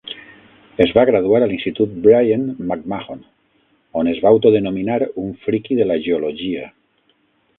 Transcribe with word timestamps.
Es 0.85 0.93
va 0.97 1.01
graduar 1.09 1.41
a 1.45 1.49
l'institut 1.51 1.91
Brien 2.05 2.47
McMahon, 2.69 3.21
on 4.01 4.09
es 4.15 4.23
va 4.25 4.33
autodenominar 4.37 4.99
un 5.25 5.31
"friki 5.47 5.81
de 5.81 5.89
la 5.91 6.01
geologia". 6.07 6.65